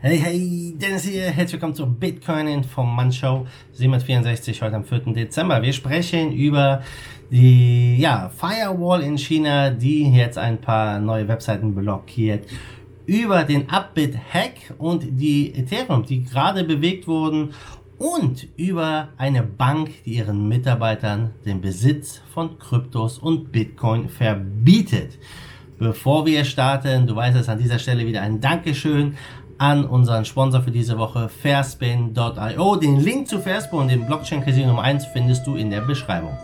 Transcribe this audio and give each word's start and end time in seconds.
Hey, 0.00 0.16
hey, 0.16 0.76
Dennis 0.80 1.02
hier. 1.02 1.24
Herzlich 1.24 1.54
willkommen 1.54 1.74
zur 1.74 1.88
Bitcoin 1.88 2.46
Informant 2.46 3.12
764, 3.14 4.62
heute 4.62 4.76
am 4.76 4.84
4. 4.84 5.12
Dezember. 5.12 5.60
Wir 5.60 5.72
sprechen 5.72 6.30
über 6.30 6.82
die 7.32 7.98
ja, 7.98 8.28
Firewall 8.28 9.02
in 9.02 9.18
China, 9.18 9.70
die 9.70 10.08
jetzt 10.08 10.38
ein 10.38 10.60
paar 10.60 11.00
neue 11.00 11.26
Webseiten 11.26 11.74
blockiert. 11.74 12.48
Über 13.06 13.42
den 13.42 13.68
Upbit-Hack 13.68 14.76
und 14.78 15.04
die 15.20 15.52
Ethereum, 15.52 16.06
die 16.06 16.22
gerade 16.22 16.62
bewegt 16.62 17.08
wurden. 17.08 17.50
Und 17.98 18.46
über 18.56 19.08
eine 19.16 19.42
Bank, 19.42 19.90
die 20.04 20.14
ihren 20.14 20.46
Mitarbeitern 20.46 21.32
den 21.44 21.60
Besitz 21.60 22.22
von 22.32 22.56
Kryptos 22.60 23.18
und 23.18 23.50
Bitcoin 23.50 24.08
verbietet. 24.08 25.18
Bevor 25.80 26.24
wir 26.24 26.44
starten, 26.44 27.08
du 27.08 27.16
weißt 27.16 27.36
es 27.36 27.48
an 27.48 27.58
dieser 27.58 27.80
Stelle 27.80 28.06
wieder 28.06 28.22
ein 28.22 28.40
Dankeschön 28.40 29.16
an 29.58 29.84
unseren 29.84 30.24
Sponsor 30.24 30.62
für 30.62 30.70
diese 30.70 30.98
Woche, 30.98 31.28
Fairspin.io. 31.28 32.76
Den 32.76 33.00
Link 33.00 33.28
zu 33.28 33.40
Fairspin 33.40 33.80
und 33.80 33.88
dem 33.88 34.06
Blockchain 34.06 34.44
Casino 34.44 34.68
Nummer 34.68 34.82
1 34.82 35.06
findest 35.06 35.46
du 35.46 35.56
in 35.56 35.70
der 35.70 35.80
Beschreibung. 35.80 36.38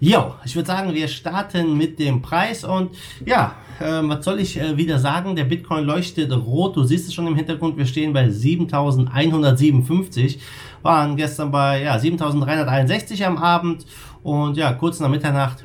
Jo, 0.00 0.36
ich 0.44 0.54
würde 0.54 0.68
sagen, 0.68 0.94
wir 0.94 1.08
starten 1.08 1.76
mit 1.76 1.98
dem 1.98 2.22
Preis 2.22 2.62
und 2.62 2.96
ja, 3.26 3.56
äh, 3.80 4.08
was 4.08 4.24
soll 4.24 4.40
ich 4.40 4.60
äh, 4.60 4.76
wieder 4.76 4.98
sagen? 4.98 5.36
Der 5.36 5.44
Bitcoin 5.44 5.84
leuchtet 5.84 6.32
rot. 6.32 6.76
Du 6.76 6.84
siehst 6.84 7.08
es 7.08 7.14
schon 7.14 7.26
im 7.26 7.36
Hintergrund. 7.36 7.76
Wir 7.76 7.86
stehen 7.86 8.12
bei 8.12 8.28
7157. 8.28 10.40
Waren 10.82 11.16
gestern 11.16 11.50
bei 11.50 11.82
ja, 11.82 11.98
7361 11.98 13.26
am 13.26 13.38
Abend. 13.38 13.86
Und 14.22 14.56
ja, 14.56 14.72
kurz 14.72 15.00
nach 15.00 15.08
Mitternacht 15.08 15.64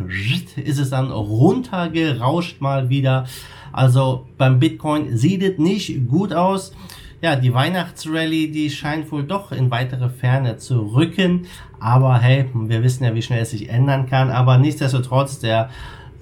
ist 0.56 0.80
es 0.80 0.90
dann 0.90 1.12
runtergerauscht 1.12 2.62
mal 2.62 2.90
wieder. 2.90 3.26
Also 3.72 4.28
beim 4.38 4.60
Bitcoin 4.60 5.18
sieht 5.18 5.44
es 5.44 5.58
nicht 5.58 6.08
gut 6.08 6.34
aus. 6.34 6.74
Ja, 7.22 7.38
die 7.38 7.54
Weihnachtsrallye, 7.54 8.52
die 8.52 8.70
scheint 8.70 9.10
wohl 9.12 9.24
doch 9.24 9.54
in 9.54 9.72
weitere 9.72 10.10
Ferne 10.10 10.58
zu 10.58 10.94
rücken. 10.94 11.48
Aber 11.80 12.20
hey, 12.20 12.50
wir 12.54 12.84
wissen 12.84 13.06
ja, 13.06 13.16
wie 13.16 13.22
schnell 13.22 13.42
es 13.42 13.52
sich 13.52 13.70
ändern 13.70 14.08
kann. 14.08 14.30
Aber 14.30 14.58
nichtsdestotrotz, 14.58 15.40
der 15.40 15.70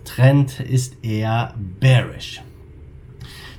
Trend 0.06 0.60
ist 0.60 1.04
eher 1.04 1.54
bearish. 1.80 2.42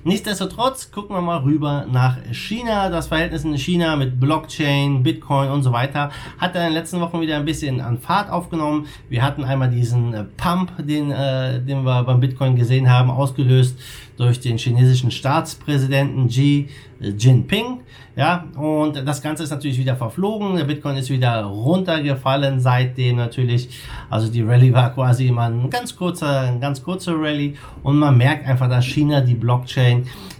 Nichtsdestotrotz 0.05 0.91
gucken 0.91 1.14
wir 1.14 1.20
mal 1.20 1.39
rüber 1.42 1.86
nach 1.89 2.17
China. 2.33 2.89
Das 2.89 3.06
Verhältnis 3.06 3.45
in 3.45 3.56
China 3.56 3.95
mit 3.95 4.19
Blockchain, 4.19 5.05
Bitcoin 5.05 5.48
und 5.48 5.62
so 5.62 5.72
weiter 5.72 6.11
hat 6.39 6.56
in 6.56 6.61
den 6.61 6.72
letzten 6.72 7.00
Wochen 7.00 7.20
wieder 7.20 7.36
ein 7.36 7.45
bisschen 7.45 7.81
an 7.81 7.98
Fahrt 7.98 8.28
aufgenommen. 8.28 8.86
Wir 9.08 9.23
hatten 9.23 9.45
einmal 9.45 9.70
diesen 9.70 10.12
äh, 10.12 10.25
Pump, 10.36 10.73
den, 10.78 11.12
äh, 11.12 11.61
den 11.61 11.84
wir 11.84 12.03
beim 12.03 12.19
Bitcoin 12.19 12.56
gesehen 12.56 12.91
haben, 12.91 13.11
ausgelöst 13.11 13.78
durch 14.17 14.41
den 14.41 14.58
chinesischen 14.58 15.12
Staatspräsidenten 15.12 16.27
Xi 16.27 16.69
Jinping. 17.03 17.80
Ja, 18.14 18.45
und 18.56 19.06
das 19.06 19.23
Ganze 19.23 19.42
ist 19.42 19.50
natürlich 19.50 19.78
wieder 19.78 19.97
verflogen. 19.97 20.56
Der 20.56 20.64
Bitcoin 20.64 20.97
ist 20.97 21.11
wieder 21.11 21.42
runtergefallen 21.45 22.61
seitdem 22.61 23.17
natürlich. 23.17 23.70
Also 24.11 24.30
die 24.30 24.42
Rallye 24.42 24.73
war 24.73 24.95
quasi 24.95 25.28
immer 25.28 25.42
ein 25.42 25.70
ganz 25.70 25.97
kurzer, 25.97 26.42
ein 26.42 26.61
ganz 26.61 26.83
kurzer 26.83 27.14
Rallye. 27.17 27.55
Und 27.83 27.98
man 27.98 28.17
merkt 28.17 28.47
einfach, 28.47 28.69
dass 28.69 28.84
China 28.84 29.23
die 29.23 29.34
Blockchain 29.34 29.92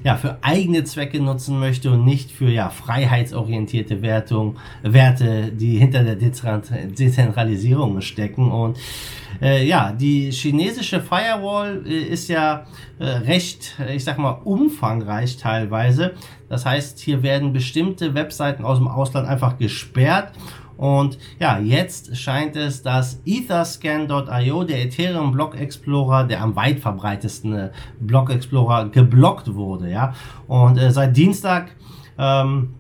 ja 0.05 0.17
für 0.17 0.39
eigene 0.43 0.85
Zwecke 0.85 1.21
nutzen 1.21 1.59
möchte 1.59 1.91
und 1.91 2.05
nicht 2.05 2.31
für 2.31 2.51
ja 2.51 2.71
freiheitsorientierte 2.71 4.03
Wertung, 4.03 4.57
Werte, 4.83 5.53
die 5.53 5.79
hinter 5.79 6.05
der 6.05 6.17
Dezentralisierung 6.17 8.01
stecken. 8.01 8.51
Und 8.51 8.79
äh, 9.41 9.67
ja, 9.67 9.93
die 9.93 10.31
chinesische 10.31 11.01
Firewall 11.01 11.85
äh, 11.87 11.91
ist 11.91 12.29
ja 12.29 12.67
äh, 12.99 13.05
recht, 13.05 13.77
ich 13.93 14.05
sag 14.05 14.19
mal, 14.19 14.41
umfangreich 14.45 15.37
teilweise. 15.37 16.15
Das 16.49 16.67
heißt, 16.67 16.99
hier 17.01 17.23
werden 17.23 17.53
bestimmte 17.53 18.15
Webseiten 18.15 18.65
aus 18.65 18.79
dem 18.79 18.89
Ausland 18.89 19.27
einfach 19.27 19.59
gesperrt. 19.59 20.33
Und 20.77 21.19
ja, 21.39 21.59
jetzt 21.59 22.17
scheint 22.17 22.57
es, 22.57 22.83
dass 22.83 23.21
Etherscan.io, 23.25 24.65
der 24.65 24.85
Ethereum 24.85 25.33
Block 25.33 25.59
Explorer, 25.59 26.25
der 26.25 26.43
am 26.43 26.57
weit 26.57 26.81
verbreitesten 26.81 27.55
äh, 27.55 27.71
Block 28.01 28.31
Explorer, 28.31 28.89
geblockt 28.89 29.55
wurde. 29.55 29.91
Ja, 29.91 30.15
und 30.49 30.79
äh, 30.79 30.91
seit 30.91 31.17
Dienstag 31.17 31.77
ähm, 32.19 32.75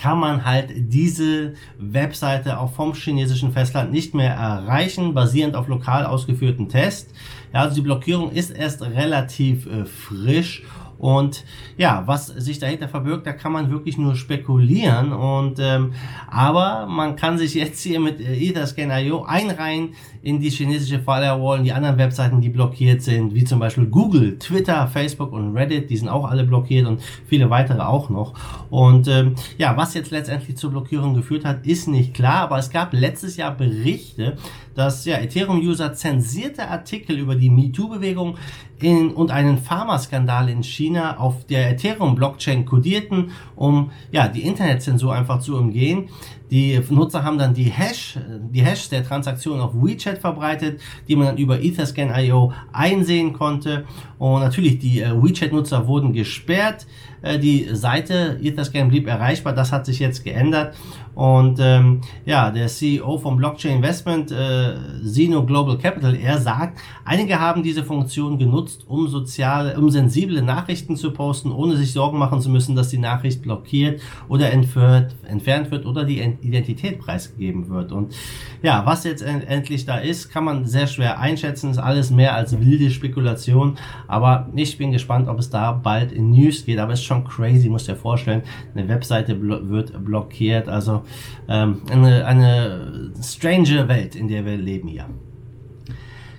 kann 0.00 0.20
man 0.20 0.44
halt 0.44 0.70
diese 0.76 1.54
Webseite 1.78 2.58
auch 2.58 2.72
vom 2.72 2.94
chinesischen 2.94 3.52
Festland 3.52 3.90
nicht 3.90 4.14
mehr 4.14 4.32
erreichen, 4.32 5.12
basierend 5.12 5.56
auf 5.56 5.66
lokal 5.66 6.06
ausgeführten 6.06 6.68
Tests. 6.68 7.12
Ja, 7.52 7.62
also 7.62 7.74
die 7.74 7.80
Blockierung 7.80 8.30
ist 8.30 8.50
erst 8.50 8.82
relativ 8.82 9.66
äh, 9.66 9.84
frisch 9.84 10.62
und 10.98 11.44
ja, 11.76 12.02
was 12.06 12.26
sich 12.26 12.58
dahinter 12.58 12.88
verbirgt, 12.88 13.26
da 13.26 13.32
kann 13.32 13.52
man 13.52 13.70
wirklich 13.70 13.98
nur 13.98 14.16
spekulieren. 14.16 15.12
Und 15.12 15.58
ähm, 15.60 15.92
aber 16.28 16.86
man 16.86 17.14
kann 17.14 17.38
sich 17.38 17.54
jetzt 17.54 17.80
hier 17.82 18.00
mit 18.00 18.20
äh, 18.20 18.34
Etherscan.io 18.34 19.22
einreihen 19.22 19.90
in 20.22 20.40
die 20.40 20.50
chinesische 20.50 20.98
Firewall, 20.98 21.62
die 21.62 21.72
anderen 21.72 21.98
Webseiten, 21.98 22.40
die 22.40 22.48
blockiert 22.48 23.02
sind, 23.02 23.34
wie 23.34 23.44
zum 23.44 23.60
Beispiel 23.60 23.86
Google, 23.86 24.38
Twitter, 24.38 24.88
Facebook 24.88 25.32
und 25.32 25.56
Reddit, 25.56 25.88
die 25.88 25.96
sind 25.96 26.08
auch 26.08 26.28
alle 26.28 26.44
blockiert 26.44 26.86
und 26.86 27.00
viele 27.26 27.48
weitere 27.48 27.80
auch 27.80 28.10
noch. 28.10 28.34
Und 28.68 29.06
ähm, 29.06 29.36
ja, 29.56 29.76
was 29.76 29.94
jetzt 29.94 30.10
letztendlich 30.10 30.56
zur 30.56 30.70
Blockierung 30.70 31.14
geführt 31.14 31.44
hat, 31.44 31.64
ist 31.64 31.86
nicht 31.86 32.12
klar. 32.12 32.42
Aber 32.42 32.58
es 32.58 32.70
gab 32.70 32.92
letztes 32.92 33.36
Jahr 33.36 33.56
Berichte, 33.56 34.36
dass 34.74 35.04
ja 35.04 35.18
Ethereum-User 35.18 35.92
zensierte 35.94 36.68
Artikel 36.68 37.18
über 37.18 37.34
die 37.34 37.50
MeToo-Bewegung 37.50 38.36
und 38.82 39.30
einen 39.30 39.58
Pharmaskandal 39.58 40.48
in 40.48 40.62
China 40.62 41.18
auf 41.18 41.44
der 41.46 41.70
Ethereum-Blockchain 41.70 42.64
kodierten, 42.64 43.32
um 43.56 43.90
ja 44.12 44.28
die 44.28 44.42
Internetzensur 44.42 45.14
einfach 45.14 45.40
zu 45.40 45.56
umgehen. 45.56 46.08
Die 46.50 46.80
Nutzer 46.88 47.24
haben 47.24 47.38
dann 47.38 47.52
die 47.52 47.64
Hash, 47.64 48.18
die 48.50 48.62
Hash 48.62 48.88
der 48.88 49.04
Transaktion 49.04 49.60
auf 49.60 49.72
WeChat 49.74 50.18
verbreitet, 50.18 50.80
die 51.06 51.16
man 51.16 51.26
dann 51.26 51.36
über 51.36 51.60
Etherscan.io 51.60 52.52
einsehen 52.72 53.34
konnte. 53.34 53.84
Und 54.18 54.40
natürlich, 54.40 54.78
die 54.78 55.00
äh, 55.00 55.10
WeChat-Nutzer 55.10 55.86
wurden 55.86 56.12
gesperrt. 56.12 56.86
Äh, 57.20 57.38
die 57.38 57.68
Seite 57.72 58.38
Etherscan 58.42 58.88
blieb 58.88 59.06
erreichbar. 59.06 59.52
Das 59.52 59.72
hat 59.72 59.84
sich 59.84 59.98
jetzt 59.98 60.24
geändert. 60.24 60.74
Und 61.14 61.58
ähm, 61.60 62.00
ja, 62.24 62.50
der 62.50 62.68
CEO 62.68 63.18
vom 63.18 63.36
Blockchain 63.36 63.76
Investment, 63.76 64.30
äh, 64.30 64.74
Zeno 65.04 65.44
Global 65.44 65.76
Capital, 65.76 66.14
er 66.14 66.38
sagt, 66.38 66.78
einige 67.04 67.40
haben 67.40 67.62
diese 67.62 67.82
Funktion 67.82 68.38
genutzt, 68.38 68.67
um 68.86 69.08
soziale, 69.08 69.78
um 69.78 69.90
sensible 69.90 70.42
Nachrichten 70.42 70.96
zu 70.96 71.12
posten, 71.12 71.52
ohne 71.52 71.76
sich 71.76 71.92
Sorgen 71.92 72.18
machen 72.18 72.40
zu 72.40 72.50
müssen, 72.50 72.76
dass 72.76 72.88
die 72.88 72.98
Nachricht 72.98 73.42
blockiert 73.42 74.00
oder 74.28 74.50
entführt, 74.50 75.14
entfernt 75.26 75.70
wird 75.70 75.86
oder 75.86 76.04
die 76.04 76.20
Identität 76.20 76.98
preisgegeben 76.98 77.68
wird. 77.68 77.92
Und 77.92 78.14
ja, 78.62 78.84
was 78.84 79.04
jetzt 79.04 79.22
endlich 79.22 79.84
da 79.84 79.98
ist, 79.98 80.30
kann 80.30 80.44
man 80.44 80.66
sehr 80.66 80.86
schwer 80.86 81.18
einschätzen, 81.18 81.70
ist 81.70 81.78
alles 81.78 82.10
mehr 82.10 82.34
als 82.34 82.58
wilde 82.58 82.90
Spekulation. 82.90 83.76
Aber 84.06 84.48
ich 84.54 84.78
bin 84.78 84.92
gespannt, 84.92 85.28
ob 85.28 85.38
es 85.38 85.50
da 85.50 85.72
bald 85.72 86.12
in 86.12 86.30
News 86.30 86.64
geht. 86.64 86.78
Aber 86.78 86.92
es 86.92 87.00
ist 87.00 87.06
schon 87.06 87.24
crazy, 87.24 87.68
muss 87.68 87.84
dir 87.84 87.96
vorstellen. 87.96 88.42
Eine 88.74 88.88
Webseite 88.88 89.34
blo 89.34 89.68
wird 89.68 90.04
blockiert. 90.04 90.68
Also 90.68 91.02
ähm, 91.48 91.82
eine, 91.90 92.26
eine 92.26 93.12
strange 93.22 93.88
Welt, 93.88 94.14
in 94.14 94.28
der 94.28 94.44
wir 94.44 94.56
leben 94.56 94.88
hier. 94.88 95.06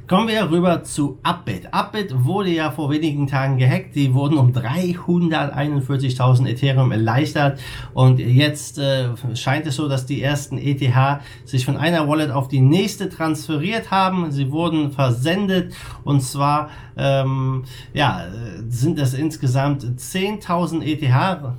Kommen 0.09 0.27
wir 0.27 0.49
rüber 0.49 0.83
zu 0.83 1.19
Upbit. 1.21 1.71
Upbit 1.71 2.25
wurde 2.25 2.49
ja 2.49 2.71
vor 2.71 2.89
wenigen 2.89 3.27
Tagen 3.27 3.59
gehackt. 3.59 3.93
Die 3.93 4.11
wurden 4.15 4.39
um 4.39 4.51
341.000 4.51 6.47
Ethereum 6.47 6.91
erleichtert. 6.91 7.59
Und 7.93 8.17
jetzt 8.17 8.79
äh, 8.79 9.09
scheint 9.35 9.67
es 9.67 9.75
so, 9.75 9.87
dass 9.87 10.07
die 10.07 10.23
ersten 10.23 10.57
ETH 10.57 10.81
sich 11.45 11.63
von 11.63 11.77
einer 11.77 12.07
Wallet 12.07 12.31
auf 12.31 12.47
die 12.47 12.59
nächste 12.59 13.09
transferiert 13.09 13.91
haben. 13.91 14.31
Sie 14.31 14.51
wurden 14.51 14.91
versendet. 14.91 15.75
Und 16.03 16.21
zwar 16.21 16.71
ähm, 16.99 17.63
ja, 17.93 18.25
sind 18.67 18.99
es 18.99 19.13
insgesamt 19.13 19.83
10.000 19.83 20.81
ETH, 20.81 21.03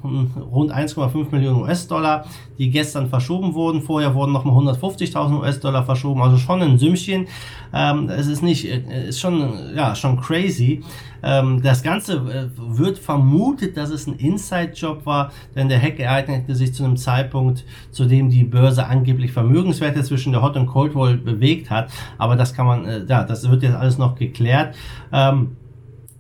rund 0.05 0.73
1,5 0.73 1.31
Millionen 1.31 1.63
US-Dollar, 1.63 2.27
die 2.59 2.71
gestern 2.71 3.09
verschoben 3.09 3.55
wurden. 3.55 3.81
Vorher 3.81 4.15
wurden 4.15 4.33
nochmal 4.33 4.55
150.000 4.75 5.39
US-Dollar 5.41 5.85
verschoben. 5.85 6.21
Also 6.21 6.37
schon 6.37 6.61
ein 6.63 6.79
Sümmchen. 6.79 7.27
Ähm, 7.73 8.11
es 8.11 8.27
ist 8.27 8.40
nicht, 8.43 8.67
äh, 8.67 9.09
ist 9.09 9.21
schon, 9.21 9.75
ja, 9.75 9.95
schon 9.95 10.21
crazy. 10.21 10.83
Ähm, 11.23 11.61
das 11.63 11.83
Ganze 11.83 12.15
äh, 12.15 12.49
wird 12.57 12.99
vermutet, 12.99 13.77
dass 13.77 13.91
es 13.91 14.07
ein 14.07 14.15
Inside-Job 14.15 15.05
war, 15.07 15.33
denn 15.55 15.69
der 15.69 15.81
Hack 15.81 15.99
ereignete 15.99 16.55
sich 16.55 16.75
zu 16.75 16.85
einem 16.85 16.97
Zeitpunkt, 16.97 17.65
zu 17.91 18.07
dem 18.07 18.31
die 18.31 18.45
Börse 18.45 18.87
angeblich 18.87 19.33
Vermögenswerte 19.33 20.03
zwischen 20.03 20.33
der 20.33 20.43
Hot 20.43 20.57
und 20.57 20.67
Cold 20.67 20.95
Wall 20.95 21.17
bewegt 21.17 21.71
hat. 21.71 21.91
Aber 22.19 22.37
das 22.37 22.55
kann 22.55 22.67
man, 22.67 22.85
äh, 22.87 23.05
ja, 23.07 23.25
das 23.25 23.49
wird 23.51 23.63
jetzt 23.63 23.77
alles 23.77 23.99
noch 23.99 24.15
geklärt. 24.15 24.75
Ähm, 25.13 25.57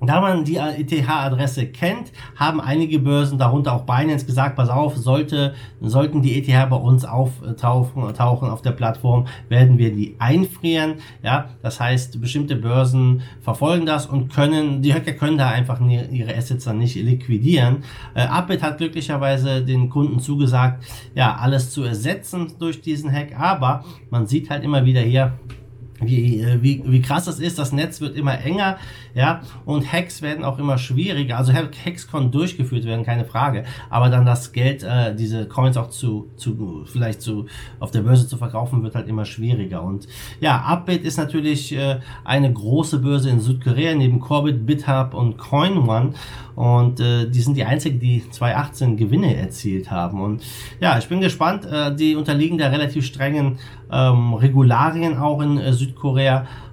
Da 0.03 0.21
man 0.21 0.45
die 0.45 0.57
ETH-Adresse 0.57 1.67
kennt, 1.67 2.13
haben 2.37 2.61
einige 2.61 2.99
Börsen, 2.99 3.39
darunter 3.39 3.75
auch 3.75 3.85
Binance, 3.85 4.25
gesagt, 4.25 4.57
pass 4.57 4.69
auf, 4.69 4.97
sollte, 4.97 5.55
sollten 5.81 6.23
die 6.23 6.39
ETH 6.39 6.71
bei 6.71 6.77
uns 6.77 7.05
auftauchen 7.05 8.15
tauchen 8.15 8.49
auf 8.49 8.63
der 8.63 8.73
Plattform, 8.73 9.27
werden 9.49 9.79
wir 9.79 9.95
die 9.95 10.17
einfrieren. 10.19 10.95
Ja, 11.23 11.51
das 11.63 11.81
heißt, 11.81 12.21
bestimmte 12.21 12.57
Börsen 12.57 13.23
verfolgen 13.41 13.87
das 13.87 14.07
und 14.07 14.33
können, 14.33 14.83
die 14.83 14.95
Hacker 14.95 15.13
können 15.13 15.39
da 15.39 15.49
einfach 15.49 15.81
ihre 15.81 16.35
Assets 16.35 16.65
dann 16.65 16.79
nicht 16.79 16.97
liquidieren. 16.97 17.85
Äh, 18.15 18.27
Upbit 18.27 18.63
hat 18.63 18.79
glücklicherweise 18.79 19.65
den 19.65 19.91
Kunden 19.91 20.21
zugesagt, 20.21 20.85
ja, 21.15 21.37
alles 21.37 21.71
zu 21.71 21.83
ersetzen 21.83 22.53
durch 22.59 22.81
diesen 22.81 23.13
Hack, 23.13 23.39
aber 23.39 23.85
man 24.11 24.27
sieht 24.27 24.51
halt 24.51 24.65
immer 24.65 24.85
wieder 24.85 25.01
hier, 25.01 25.33
wie, 26.01 26.41
äh, 26.41 26.63
wie, 26.63 26.83
wie 26.87 27.03
krass 27.03 27.25
das 27.25 27.39
ist. 27.39 27.59
Das 27.59 27.73
Netz 27.73 28.01
wird 28.01 28.17
immer 28.17 28.39
enger, 28.39 28.79
ja, 29.15 29.43
und 29.65 29.91
Hacks 29.93 30.23
werden 30.23 30.45
auch 30.45 30.59
immer 30.59 30.79
schwieriger. 30.79 31.39
Also 31.39 31.53
Hacks 31.53 32.11
können 32.11 32.31
durchgeführt 32.31 32.85
werden, 32.85 33.05
keine 33.05 33.25
Frage. 33.25 33.65
Aber 33.89 34.09
dann 34.09 34.25
das 34.25 34.53
Geld, 34.53 34.83
äh, 34.83 35.15
diese 35.15 35.47
Coins 35.47 35.77
auch 35.77 35.91
zu, 35.91 36.31
zu, 36.37 36.85
vielleicht 36.87 37.23
zu, 37.23 37.47
auf 37.79 37.91
der 37.91 38.01
Börse 38.01 38.27
zu 38.27 38.37
verkaufen, 38.37 38.83
wird 38.83 38.95
halt 38.95 39.09
immer 39.09 39.25
schwieriger. 39.25 39.83
Und 39.83 40.07
ja, 40.41 40.59
Upbit 40.61 41.05
ist 41.05 41.17
natürlich 41.17 41.73
äh, 41.77 42.01
eine 42.25 42.53
große 42.53 42.99
Börse 42.99 43.31
in 43.31 43.41
Südkorea, 43.41 43.95
neben 43.95 44.21
Corbit, 44.21 44.67
BitHub 44.67 45.15
und 45.15 45.39
CoinOne. 45.39 46.15
Und 46.55 47.01
äh, 47.01 47.29
die 47.29 47.41
sind 47.41 47.57
die 47.57 47.65
einzigen, 47.65 48.01
die 48.01 48.29
2018 48.29 48.97
Gewinne 48.97 49.35
erzielt 49.35 49.91
haben. 49.91 50.21
Und 50.21 50.43
ja, 50.81 50.99
ich 50.99 51.09
bin 51.09 51.21
gespannt. 51.21 51.65
Äh, 51.65 51.95
die 51.95 52.17
unterliegen 52.17 52.59
der 52.59 52.73
relativ 52.73 53.05
strengen 53.05 53.59
ähm, 53.91 54.35
Regularien 54.35 55.17
auch 55.17 55.41
in 55.41 55.59
äh, 55.59 55.73
Südkorea. 55.73 55.90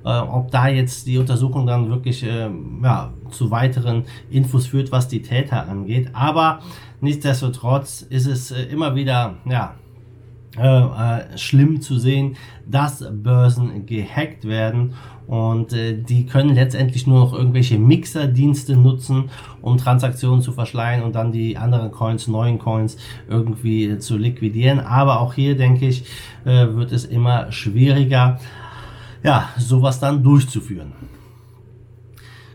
Äh, 0.06 0.20
ob 0.20 0.52
da 0.52 0.68
jetzt 0.68 1.08
die 1.08 1.18
Untersuchung 1.18 1.66
dann 1.66 1.90
wirklich 1.90 2.24
äh, 2.24 2.50
ja, 2.84 3.14
zu 3.30 3.52
weiteren 3.52 4.06
Infos 4.30 4.68
führt, 4.68 4.92
was 4.92 5.08
die 5.08 5.22
Täter 5.22 5.68
angeht. 5.68 6.10
Aber 6.14 6.60
nichtsdestotrotz 7.02 8.02
ist 8.02 8.28
es 8.28 8.52
äh, 8.52 8.64
immer 8.64 8.96
wieder, 8.96 9.36
ja, 9.46 9.76
äh, 10.58 10.64
äh, 10.64 11.38
schlimm 11.38 11.82
zu 11.82 12.00
sehen, 12.00 12.36
dass 12.66 13.06
Börsen 13.12 13.86
gehackt 13.86 14.46
werden 14.46 14.96
und 15.28 15.74
äh, 15.74 16.02
die 16.02 16.26
können 16.26 16.56
letztendlich 16.56 17.06
nur 17.06 17.20
noch 17.20 17.34
irgendwelche 17.34 17.78
Mixerdienste 17.78 18.76
nutzen, 18.76 19.30
um 19.62 19.78
Transaktionen 19.78 20.42
zu 20.42 20.54
verschleiern 20.54 21.04
und 21.04 21.16
dann 21.16 21.32
die 21.32 21.58
anderen 21.58 21.92
Coins, 21.92 22.28
neuen 22.28 22.58
Coins 22.58 22.98
irgendwie 23.30 24.00
zu 24.00 24.18
liquidieren. 24.18 24.80
Aber 24.80 25.20
auch 25.20 25.34
hier 25.34 25.58
denke 25.58 25.86
ich, 25.86 26.06
äh, 26.46 26.68
wird 26.74 26.92
es 26.92 27.06
immer 27.06 27.52
schwieriger, 27.52 28.40
ja, 29.24 29.50
sowas 29.58 30.00
dann 30.00 30.24
durchzuführen. 30.24 30.94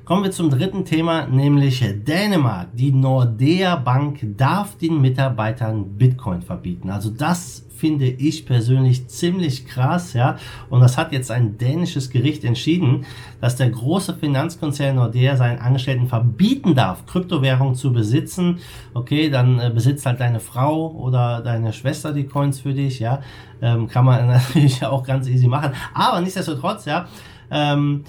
Kommen 0.05 0.25
wir 0.25 0.31
zum 0.33 0.51
dritten 0.51 0.85
Thema, 0.85 1.27
nämlich 1.27 1.85
Dänemark. 2.07 2.69
Die 2.75 2.93
Nordea 2.93 3.77
Bank 3.77 4.19
darf 4.37 4.77
den 4.77 5.01
Mitarbeitern 5.01 5.97
Bitcoin 5.97 6.43
verbieten. 6.43 6.91
Also 6.91 7.09
das 7.11 7.65
finde 7.83 8.07
ich 8.07 8.47
persönlich 8.47 9.09
ziemlich 9.09 9.67
krass, 9.67 10.13
ja. 10.13 10.37
Und 10.71 10.79
das 10.79 10.97
hat 10.97 11.11
jetzt 11.11 11.33
ein 11.33 11.59
dänisches 11.59 12.11
Gericht 12.11 12.45
entschieden, 12.45 13.05
dass 13.41 13.57
der 13.57 13.71
große 13.71 14.15
Finanzkonzern 14.15 14.95
Nordea 14.95 15.35
seinen 15.35 15.59
Angestellten 15.59 16.07
verbieten 16.07 16.77
darf, 16.77 17.07
Kryptowährungen 17.07 17.75
zu 17.75 17.93
besitzen. 17.93 18.61
Okay, 18.95 19.31
dann 19.31 19.59
äh, 19.59 19.73
besitzt 19.75 20.07
halt 20.07 20.21
deine 20.21 20.39
Frau 20.39 20.93
oder 20.93 21.41
deine 21.41 21.73
Schwester 21.73 22.13
die 22.13 22.23
Coins 22.23 22.61
für 22.61 22.73
dich, 22.73 23.01
ja. 23.01 23.21
Ähm, 23.61 23.89
kann 23.89 24.05
man 24.05 24.27
natürlich 24.29 24.85
auch 24.87 25.03
ganz 25.03 25.27
easy 25.27 25.49
machen. 25.49 25.73
Aber 25.93 26.21
nichtsdestotrotz, 26.21 26.85
ja, 26.85 27.09
ähm, 27.53 28.05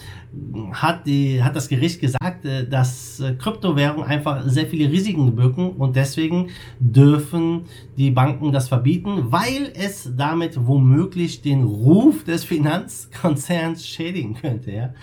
hat, 0.71 1.05
die, 1.05 1.43
hat 1.43 1.55
das 1.55 1.67
Gericht 1.67 1.99
gesagt, 1.99 2.45
äh, 2.45 2.67
dass 2.67 3.19
äh, 3.19 3.33
Kryptowährungen 3.35 4.05
einfach 4.05 4.43
sehr 4.45 4.65
viele 4.65 4.89
Risiken 4.91 5.35
birken 5.35 5.71
und 5.71 5.95
deswegen 5.95 6.49
dürfen 6.79 7.65
die 7.97 8.09
Banken 8.09 8.51
das 8.51 8.69
verbieten, 8.69 9.31
weil 9.31 9.71
es 9.75 10.09
damit 10.15 10.65
womöglich 10.65 11.41
den 11.41 11.63
Ruf 11.63 12.23
des 12.23 12.43
Finanzkonzerns 12.45 13.85
schädigen 13.85 14.33
könnte. 14.33 14.71
Ja, 14.71 14.93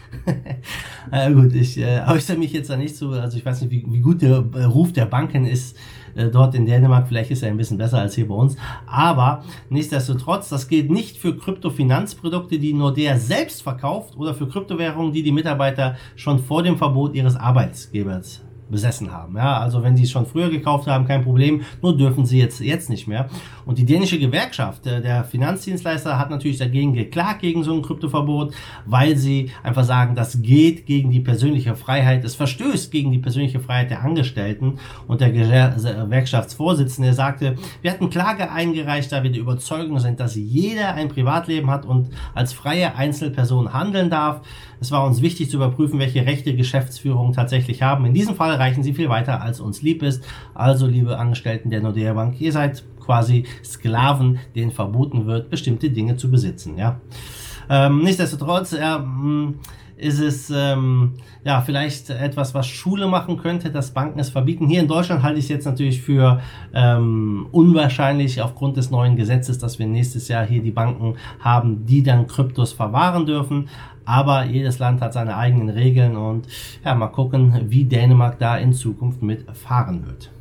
äh, 1.12 1.32
gut, 1.32 1.54
ich 1.54 1.78
äh, 1.78 2.02
äußere 2.08 2.38
mich 2.38 2.52
jetzt 2.52 2.70
da 2.70 2.76
nicht 2.76 2.96
so, 2.96 3.10
also 3.10 3.36
ich 3.36 3.44
weiß 3.44 3.60
nicht, 3.60 3.70
wie, 3.70 3.84
wie 3.88 4.00
gut 4.00 4.22
der 4.22 4.44
äh, 4.54 4.64
Ruf 4.64 4.92
der 4.92 5.06
Banken 5.06 5.44
ist 5.44 5.76
äh, 6.14 6.28
dort 6.28 6.54
in 6.54 6.66
Dänemark. 6.66 7.08
Vielleicht 7.08 7.30
ist 7.30 7.42
er 7.42 7.50
ein 7.50 7.56
bisschen 7.56 7.78
besser 7.78 7.98
als 7.98 8.14
hier 8.14 8.28
bei 8.28 8.34
uns. 8.34 8.56
Aber 8.86 9.44
nichtsdestotrotz, 9.68 10.48
das 10.48 10.68
gilt 10.68 10.90
nicht 10.90 11.16
für 11.16 11.36
Kryptofinanzprodukte, 11.36 12.58
die 12.58 12.72
Nordea 12.72 13.18
selbst 13.18 13.62
verkauft 13.62 14.16
oder 14.16 14.34
für 14.34 14.48
Kryptowährungen, 14.48 15.12
die 15.12 15.22
die 15.22 15.32
Mitarbeiter 15.32 15.96
schon 16.16 16.38
vor 16.38 16.62
dem 16.62 16.76
Verbot 16.76 17.14
ihres 17.14 17.36
Arbeitsgebers 17.36 18.42
besessen 18.70 19.12
haben. 19.12 19.36
Ja, 19.36 19.58
also 19.58 19.82
wenn 19.82 19.96
sie 19.96 20.04
es 20.04 20.10
schon 20.10 20.26
früher 20.26 20.50
gekauft 20.50 20.86
haben, 20.86 21.06
kein 21.06 21.22
Problem, 21.22 21.62
nur 21.82 21.96
dürfen 21.96 22.24
sie 22.24 22.38
jetzt, 22.38 22.60
jetzt 22.60 22.90
nicht 22.90 23.06
mehr. 23.06 23.28
Und 23.64 23.78
die 23.78 23.84
dänische 23.84 24.18
Gewerkschaft 24.18 24.86
äh, 24.86 25.00
der 25.00 25.24
Finanzdienstleister 25.24 26.18
hat 26.18 26.30
natürlich 26.30 26.58
dagegen 26.58 26.92
geklagt, 26.92 27.40
gegen 27.40 27.62
so 27.64 27.74
ein 27.74 27.82
Kryptoverbot, 27.82 28.54
weil 28.86 29.16
sie 29.16 29.50
einfach 29.62 29.84
sagen, 29.84 30.14
das 30.14 30.42
geht 30.42 30.86
gegen 30.86 31.10
die 31.10 31.20
persönliche 31.20 31.74
Freiheit, 31.74 32.24
es 32.24 32.34
verstößt 32.34 32.90
gegen 32.90 33.10
die 33.10 33.18
persönliche 33.18 33.60
Freiheit 33.60 33.90
der 33.90 34.02
Angestellten. 34.02 34.78
Und 35.06 35.20
der 35.20 35.32
Gewerkschaftsvorsitzende 35.32 37.12
sagte, 37.12 37.56
wir 37.82 37.90
hatten 37.90 38.10
Klage 38.10 38.50
eingereicht, 38.50 39.12
da 39.12 39.22
wir 39.22 39.30
der 39.30 39.40
Überzeugung 39.40 39.98
sind, 39.98 40.20
dass 40.20 40.36
jeder 40.36 40.94
ein 40.94 41.08
Privatleben 41.08 41.70
hat 41.70 41.84
und 41.84 42.10
als 42.34 42.52
freie 42.52 42.94
Einzelperson 42.94 43.72
handeln 43.72 44.10
darf. 44.10 44.42
Es 44.80 44.90
war 44.90 45.04
uns 45.04 45.20
wichtig 45.20 45.50
zu 45.50 45.58
überprüfen, 45.58 45.98
welche 45.98 46.24
Rechte 46.24 46.56
Geschäftsführungen 46.56 47.34
tatsächlich 47.34 47.82
haben. 47.82 48.06
In 48.06 48.14
diesem 48.14 48.34
Fall 48.34 48.54
reichen 48.54 48.82
sie 48.82 48.94
viel 48.94 49.10
weiter, 49.10 49.42
als 49.42 49.60
uns 49.60 49.82
lieb 49.82 50.02
ist. 50.02 50.24
Also, 50.54 50.86
liebe 50.86 51.18
Angestellten 51.18 51.68
der 51.68 51.82
Nordea 51.82 52.14
Bank, 52.14 52.40
ihr 52.40 52.52
seid 52.52 52.82
quasi 52.98 53.44
Sklaven, 53.62 54.38
denen 54.54 54.70
verboten 54.70 55.26
wird, 55.26 55.50
bestimmte 55.50 55.90
Dinge 55.90 56.16
zu 56.16 56.30
besitzen. 56.30 56.78
Ja. 56.78 57.00
Ähm, 57.68 58.02
nichtsdestotrotz, 58.02 58.72
mm, 58.72 59.50
ist 60.00 60.18
es 60.18 60.50
ähm, 60.50 61.12
ja 61.44 61.60
vielleicht 61.60 62.10
etwas, 62.10 62.54
was 62.54 62.66
Schule 62.66 63.06
machen 63.06 63.36
könnte, 63.36 63.70
dass 63.70 63.92
Banken 63.92 64.18
es 64.18 64.30
verbieten. 64.30 64.66
Hier 64.66 64.80
in 64.80 64.88
Deutschland 64.88 65.22
halte 65.22 65.38
ich 65.38 65.44
es 65.44 65.50
jetzt 65.50 65.66
natürlich 65.66 66.00
für 66.00 66.40
ähm, 66.72 67.46
unwahrscheinlich 67.52 68.40
aufgrund 68.40 68.76
des 68.76 68.90
neuen 68.90 69.16
Gesetzes, 69.16 69.58
dass 69.58 69.78
wir 69.78 69.86
nächstes 69.86 70.28
Jahr 70.28 70.46
hier 70.46 70.62
die 70.62 70.70
Banken 70.70 71.16
haben, 71.38 71.84
die 71.84 72.02
dann 72.02 72.26
Kryptos 72.26 72.72
verwahren 72.72 73.26
dürfen. 73.26 73.68
Aber 74.10 74.44
jedes 74.44 74.80
Land 74.80 75.00
hat 75.02 75.12
seine 75.12 75.36
eigenen 75.36 75.68
Regeln 75.68 76.16
und 76.16 76.48
ja, 76.84 76.96
mal 76.96 77.06
gucken, 77.06 77.70
wie 77.70 77.84
Dänemark 77.84 78.40
da 78.40 78.56
in 78.56 78.72
Zukunft 78.72 79.22
mitfahren 79.22 80.04
wird. 80.04 80.32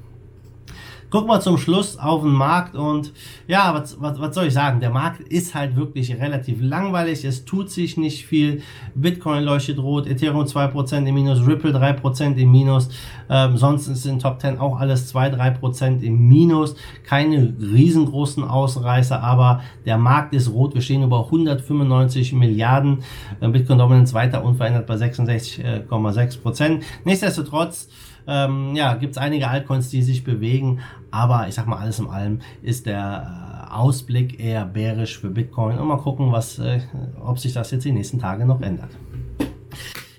Gucken 1.09 1.27
wir 1.27 1.39
zum 1.39 1.57
Schluss 1.57 1.97
auf 1.97 2.21
den 2.21 2.31
Markt 2.31 2.75
und 2.75 3.13
ja, 3.47 3.73
was, 3.73 3.99
was, 3.99 4.19
was 4.19 4.35
soll 4.35 4.45
ich 4.45 4.53
sagen? 4.53 4.79
Der 4.79 4.91
Markt 4.91 5.21
ist 5.21 5.55
halt 5.55 5.75
wirklich 5.75 6.13
relativ 6.13 6.59
langweilig. 6.61 7.25
Es 7.25 7.45
tut 7.45 7.71
sich 7.71 7.97
nicht 7.97 8.27
viel. 8.27 8.61
Bitcoin 8.93 9.43
leuchtet 9.43 9.79
rot, 9.79 10.05
Ethereum 10.05 10.45
2% 10.45 11.07
im 11.07 11.15
Minus, 11.15 11.47
Ripple 11.47 11.71
3% 11.71 12.35
im 12.35 12.51
Minus. 12.51 12.89
Ähm, 13.27 13.57
sonst 13.57 13.87
ist 13.87 14.05
in 14.05 14.19
Top 14.19 14.39
10 14.39 14.59
auch 14.59 14.79
alles 14.79 15.11
2-3% 15.11 16.01
im 16.01 16.27
Minus. 16.27 16.75
Keine 17.03 17.55
riesengroßen 17.59 18.43
Ausreißer, 18.43 19.23
aber 19.23 19.61
der 19.87 19.97
Markt 19.97 20.35
ist 20.35 20.51
rot. 20.51 20.75
Wir 20.75 20.81
stehen 20.81 21.01
über 21.01 21.25
195 21.25 22.33
Milliarden. 22.33 22.99
Ähm, 23.41 23.51
Bitcoin 23.51 23.79
Dominance 23.79 24.13
weiter 24.13 24.43
unverändert 24.43 24.85
bei 24.85 24.93
66,6%. 24.93 26.81
Nichtsdestotrotz, 27.03 27.87
ähm, 28.27 28.75
ja, 28.75 28.95
gibt 28.95 29.11
es 29.11 29.17
einige 29.17 29.47
Altcoins, 29.47 29.89
die 29.89 30.01
sich 30.01 30.23
bewegen, 30.23 30.79
aber 31.11 31.47
ich 31.47 31.55
sag 31.55 31.67
mal, 31.67 31.77
alles 31.77 31.99
in 31.99 32.07
allem 32.07 32.39
ist 32.61 32.85
der 32.85 33.67
äh, 33.69 33.73
Ausblick 33.73 34.39
eher 34.39 34.65
bärisch 34.65 35.19
für 35.19 35.29
Bitcoin 35.29 35.77
und 35.77 35.87
mal 35.87 35.97
gucken, 35.97 36.31
was, 36.31 36.59
äh, 36.59 36.79
ob 37.23 37.39
sich 37.39 37.53
das 37.53 37.71
jetzt 37.71 37.85
die 37.85 37.91
nächsten 37.91 38.19
Tage 38.19 38.45
noch 38.45 38.61
ändert. 38.61 38.91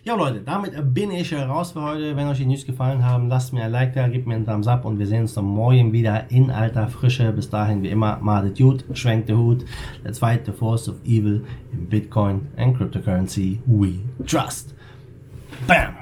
Ja 0.02 0.14
Leute, 0.14 0.40
damit 0.40 0.73
bin 0.95 1.11
ich 1.11 1.33
raus 1.35 1.73
für 1.73 1.83
heute. 1.83 2.16
Wenn 2.16 2.26
euch 2.26 2.38
die 2.38 2.47
News 2.47 2.64
gefallen 2.64 3.04
haben, 3.04 3.28
lasst 3.28 3.52
mir 3.52 3.64
ein 3.64 3.71
Like 3.71 3.92
da, 3.92 4.09
gebt 4.09 4.26
mir 4.26 4.35
einen 4.35 4.47
Thumbs 4.47 4.66
up 4.66 4.87
und 4.87 4.99
wir 4.99 5.07
sehen 5.07 5.21
uns 5.23 5.35
dann 5.35 5.45
morgen 5.45 5.92
wieder 5.92 6.30
in 6.30 6.50
alter 6.50 6.88
Frische. 6.88 7.30
Bis 7.33 7.50
dahin 7.50 7.83
wie 7.83 7.90
immer, 7.90 8.19
madet 8.23 8.57
gut, 8.57 8.85
schwenkt 8.95 9.28
der 9.28 9.37
Hut. 9.37 9.66
Let's 10.02 10.19
fight 10.19 10.47
the 10.47 10.52
force 10.52 10.88
of 10.88 10.97
evil 11.04 11.45
in 11.73 11.87
Bitcoin 11.87 12.47
and 12.57 12.75
cryptocurrency 12.76 13.59
we 13.66 14.00
trust. 14.26 14.75
Bam! 15.66 16.00